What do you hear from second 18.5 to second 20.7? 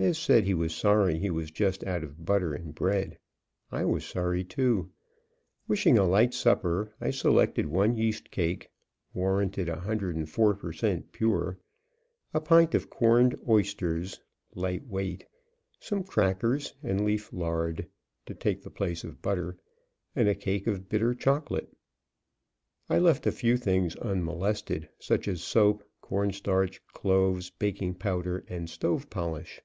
the place of butter, and a cake